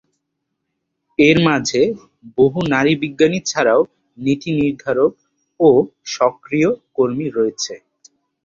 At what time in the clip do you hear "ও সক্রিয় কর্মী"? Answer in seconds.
5.59-7.27